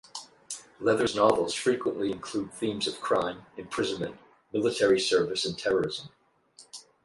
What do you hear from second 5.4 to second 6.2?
and terrorism.